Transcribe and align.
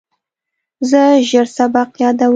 زه 0.89 1.01
ژر 1.29 1.47
سبق 1.57 1.89
یادوم. 2.01 2.29